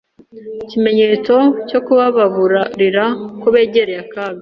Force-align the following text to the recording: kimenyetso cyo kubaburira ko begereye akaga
kimenyetso 0.69 1.35
cyo 1.69 1.79
kubaburira 1.85 3.03
ko 3.41 3.47
begereye 3.55 3.99
akaga 4.05 4.39